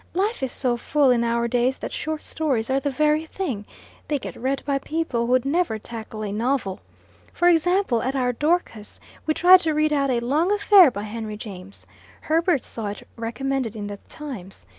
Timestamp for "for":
7.33-7.47